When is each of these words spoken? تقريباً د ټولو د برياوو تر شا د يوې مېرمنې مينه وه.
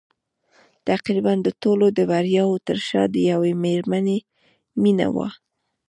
تقريباً 0.89 1.33
د 1.45 1.49
ټولو 1.61 1.85
د 1.97 1.99
برياوو 2.11 2.63
تر 2.67 2.77
شا 2.87 3.01
د 3.13 3.15
يوې 3.31 3.51
مېرمنې 3.63 4.17
مينه 4.83 5.07
وه. 5.15 5.29